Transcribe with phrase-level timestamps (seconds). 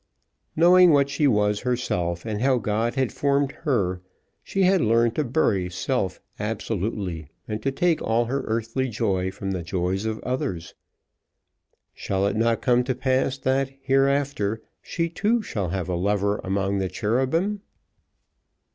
[0.55, 4.01] Knowing what she was herself and how God had formed her,
[4.43, 9.51] she had learned to bury self absolutely and to take all her earthly joy from
[9.51, 10.73] the joys of others.
[11.93, 16.79] Shall it not come to pass that, hereafter, she too shall have a lover among
[16.79, 17.61] the cherubim?